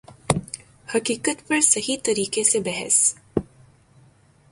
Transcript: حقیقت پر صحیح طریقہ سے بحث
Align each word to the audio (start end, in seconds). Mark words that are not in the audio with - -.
حقیقت 0.95 1.47
پر 1.47 1.61
صحیح 1.61 1.97
طریقہ 2.03 2.43
سے 2.43 2.59
بحث 2.59 3.13